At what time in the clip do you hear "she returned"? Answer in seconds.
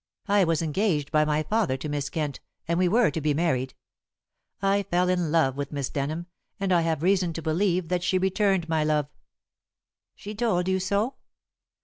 8.01-8.67